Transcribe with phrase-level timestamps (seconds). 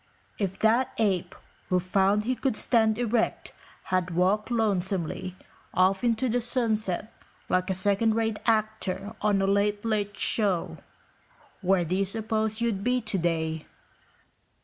[0.39, 1.35] If that ape
[1.69, 3.53] who found he could stand erect
[3.93, 5.35] had walked lonesomely
[5.75, 7.13] off into the sunset
[7.49, 10.77] like a second rate actor on a late, late show,
[11.61, 13.67] where do you suppose you'd be today?"